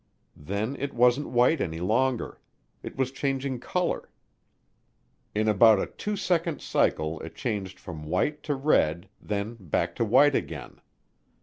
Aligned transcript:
Then 0.41 0.75
it 0.79 0.95
wasn't 0.95 1.29
white 1.29 1.61
any 1.61 1.79
longer; 1.79 2.39
it 2.81 2.95
was 2.97 3.11
changing 3.11 3.59
color. 3.59 4.09
In 5.35 5.47
about 5.47 5.79
a 5.79 5.85
two 5.85 6.15
second 6.15 6.59
cycle 6.59 7.19
it 7.19 7.35
changed 7.35 7.79
from 7.79 8.05
white 8.07 8.41
to 8.49 8.55
red, 8.55 9.09
then 9.21 9.57
back 9.59 9.93
to 9.97 10.03
white 10.03 10.33
again. 10.33 10.81